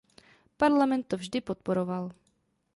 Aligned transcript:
Parlament 0.61 1.03
to 1.09 1.15
vždy 1.21 1.39
podporoval. 1.49 2.05